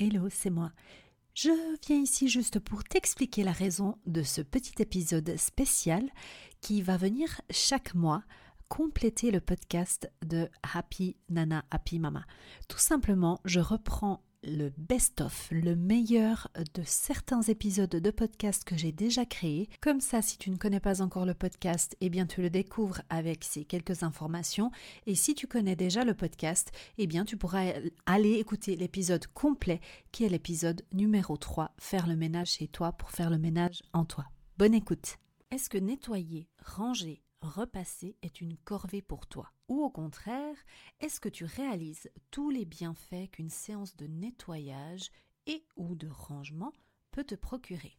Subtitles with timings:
[0.00, 0.70] Hello, c'est moi.
[1.34, 1.50] Je
[1.84, 6.08] viens ici juste pour t'expliquer la raison de ce petit épisode spécial
[6.60, 8.22] qui va venir chaque mois
[8.68, 12.24] compléter le podcast de Happy Nana Happy Mama.
[12.68, 18.92] Tout simplement, je reprends le best-of, le meilleur de certains épisodes de podcast que j'ai
[18.92, 19.68] déjà créés.
[19.80, 23.02] Comme ça, si tu ne connais pas encore le podcast, eh bien tu le découvres
[23.10, 24.70] avec ces quelques informations.
[25.06, 27.72] Et si tu connais déjà le podcast, eh bien tu pourras
[28.06, 29.80] aller écouter l'épisode complet
[30.12, 34.04] qui est l'épisode numéro 3, faire le ménage chez toi pour faire le ménage en
[34.04, 34.26] toi.
[34.56, 35.18] Bonne écoute.
[35.50, 40.56] Est-ce que nettoyer, ranger, repasser est une corvée pour toi Ou au contraire,
[41.00, 45.10] est-ce que tu réalises tous les bienfaits qu'une séance de nettoyage
[45.46, 46.72] et ou de rangement
[47.10, 47.98] peut te procurer?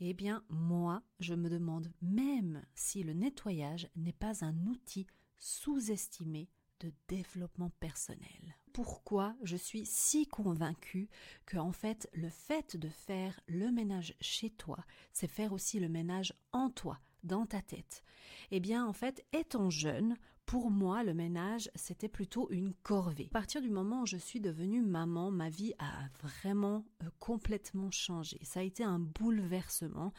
[0.00, 5.06] Eh bien, moi, je me demande même si le nettoyage n'est pas un outil
[5.38, 6.48] sous-estimé
[6.80, 8.56] de développement personnel.
[8.72, 11.08] Pourquoi je suis si convaincue
[11.46, 15.88] que en fait le fait de faire le ménage chez toi, c'est faire aussi le
[15.88, 18.02] ménage en toi, dans ta tête.
[18.50, 23.28] Eh bien, en fait, étant jeune, pour moi, le ménage, c'était plutôt une corvée.
[23.30, 25.90] À partir du moment où je suis devenue maman, ma vie a
[26.22, 28.38] vraiment euh, complètement changé.
[28.42, 30.12] Ça a été un bouleversement.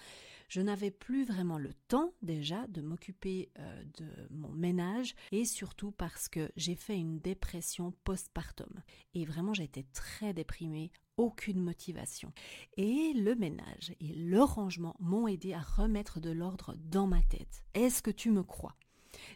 [0.53, 5.89] Je n'avais plus vraiment le temps déjà de m'occuper euh, de mon ménage et surtout
[5.89, 8.69] parce que j'ai fait une dépression postpartum.
[9.15, 12.31] Et vraiment, été très déprimée aucune motivation.
[12.77, 17.63] Et le ménage et le rangement m'ont aidé à remettre de l'ordre dans ma tête.
[17.73, 18.75] Est-ce que tu me crois?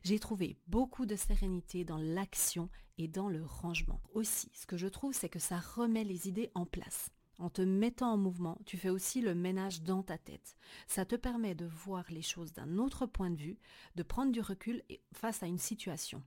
[0.04, 4.04] J'ai trouvé beaucoup de sérénité dans l'action et dans le rangement.
[4.14, 7.10] Aussi, ce que je trouve, c'est que ça remet les idées en place.
[7.38, 10.56] En te mettant en mouvement, tu fais aussi le ménage dans ta tête.
[10.88, 13.60] Ça te permet de voir les choses d'un autre point de vue,
[13.96, 14.82] de prendre du recul
[15.14, 16.24] face à une situation.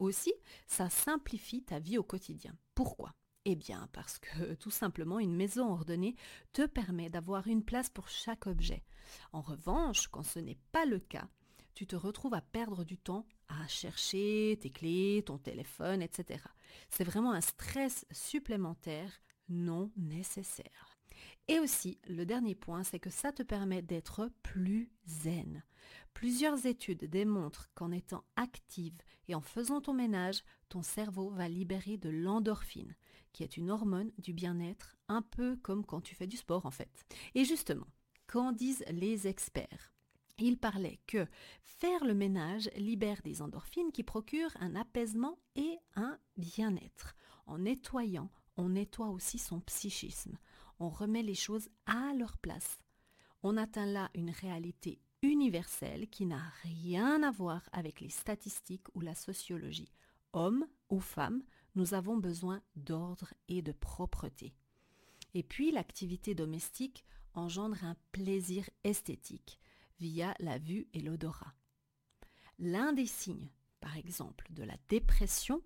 [0.00, 0.34] Aussi,
[0.66, 2.56] ça simplifie ta vie au quotidien.
[2.74, 3.14] Pourquoi?
[3.44, 6.16] Eh bien, parce que tout simplement, une maison ordonnée
[6.52, 8.82] te permet d'avoir une place pour chaque objet.
[9.32, 11.28] En revanche, quand ce n'est pas le cas,
[11.74, 16.42] tu te retrouves à perdre du temps à chercher tes clés, ton téléphone, etc.
[16.88, 20.98] C'est vraiment un stress supplémentaire non nécessaire.
[21.48, 25.62] Et aussi, le dernier point, c'est que ça te permet d'être plus zen.
[26.12, 28.96] Plusieurs études démontrent qu'en étant active
[29.28, 32.96] et en faisant ton ménage, ton cerveau va libérer de l'endorphine,
[33.32, 36.70] qui est une hormone du bien-être, un peu comme quand tu fais du sport en
[36.70, 37.06] fait.
[37.34, 37.86] Et justement,
[38.26, 39.92] qu'en disent les experts?
[40.38, 41.26] Il parlait que
[41.62, 47.14] faire le ménage libère des endorphines qui procurent un apaisement et un bien-être.
[47.46, 50.38] En nettoyant, on nettoie aussi son psychisme
[50.78, 52.80] on remet les choses à leur place.
[53.42, 59.00] On atteint là une réalité universelle qui n'a rien à voir avec les statistiques ou
[59.00, 59.92] la sociologie.
[60.32, 61.42] Hommes ou femmes,
[61.74, 64.54] nous avons besoin d'ordre et de propreté.
[65.34, 69.58] Et puis l'activité domestique engendre un plaisir esthétique
[69.98, 71.54] via la vue et l'odorat.
[72.58, 73.50] L'un des signes,
[73.80, 75.62] par exemple, de la dépression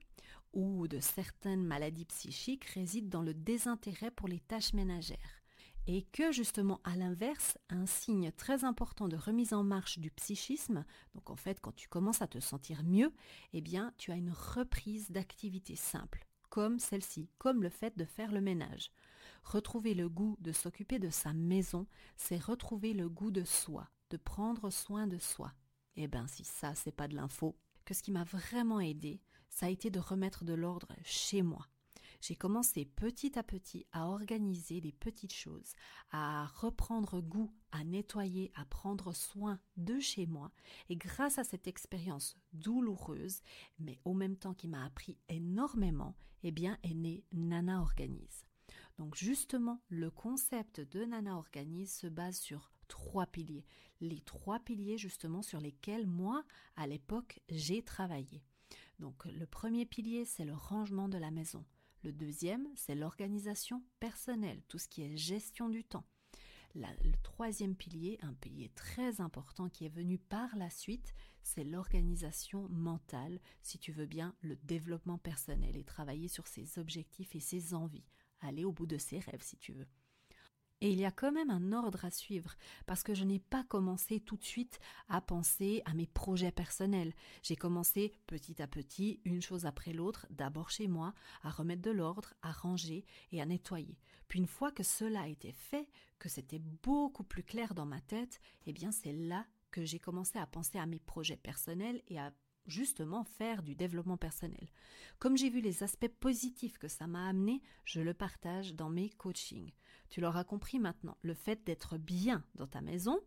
[0.52, 5.42] ou de certaines maladies psychiques résident dans le désintérêt pour les tâches ménagères.
[5.86, 10.84] Et que justement, à l'inverse, un signe très important de remise en marche du psychisme,
[11.14, 13.12] donc en fait quand tu commences à te sentir mieux,
[13.52, 18.30] eh bien tu as une reprise d'activité simple, comme celle-ci, comme le fait de faire
[18.30, 18.90] le ménage.
[19.42, 21.86] Retrouver le goût de s'occuper de sa maison,
[22.16, 25.52] c'est retrouver le goût de soi, de prendre soin de soi.
[25.96, 29.66] Eh bien si ça, c'est pas de l'info, que ce qui m'a vraiment aidé, ça
[29.66, 31.66] a été de remettre de l'ordre chez moi.
[32.20, 35.72] J'ai commencé petit à petit à organiser des petites choses,
[36.10, 40.52] à reprendre goût, à nettoyer, à prendre soin de chez moi.
[40.90, 43.40] Et grâce à cette expérience douloureuse,
[43.78, 48.44] mais au même temps qui m'a appris énormément, eh bien est né Nana Organise.
[48.98, 53.64] Donc justement, le concept de Nana Organise se base sur trois piliers.
[54.02, 56.44] Les trois piliers justement sur lesquels moi,
[56.76, 58.42] à l'époque, j'ai travaillé.
[59.00, 61.64] Donc le premier pilier, c'est le rangement de la maison.
[62.02, 66.04] Le deuxième, c'est l'organisation personnelle, tout ce qui est gestion du temps.
[66.74, 72.68] le troisième pilier, un pilier très important qui est venu par la suite, c'est l'organisation
[72.68, 77.72] mentale, si tu veux bien, le développement personnel et travailler sur ses objectifs et ses
[77.72, 78.04] envies,
[78.40, 79.88] aller au bout de ses rêves si tu veux.
[80.82, 82.54] Et il y a quand même un ordre à suivre,
[82.86, 87.12] parce que je n'ai pas commencé tout de suite à penser à mes projets personnels.
[87.42, 91.12] J'ai commencé petit à petit, une chose après l'autre, d'abord chez moi,
[91.42, 93.98] à remettre de l'ordre, à ranger et à nettoyer.
[94.28, 95.88] Puis une fois que cela a été fait,
[96.18, 100.38] que c'était beaucoup plus clair dans ma tête, eh bien c'est là que j'ai commencé
[100.38, 102.32] à penser à mes projets personnels et à
[102.66, 104.68] justement faire du développement personnel.
[105.18, 109.10] Comme j'ai vu les aspects positifs que ça m'a amené, je le partage dans mes
[109.10, 109.72] coachings.
[110.08, 113.18] Tu l'auras compris maintenant, le fait d'être bien dans ta maison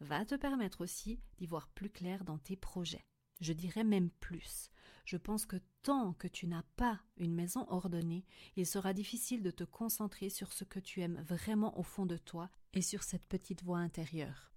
[0.00, 3.04] va te permettre aussi d'y voir plus clair dans tes projets.
[3.40, 4.70] Je dirais même plus.
[5.04, 8.24] Je pense que tant que tu n'as pas une maison ordonnée,
[8.56, 12.16] il sera difficile de te concentrer sur ce que tu aimes vraiment au fond de
[12.16, 14.53] toi et sur cette petite voix intérieure.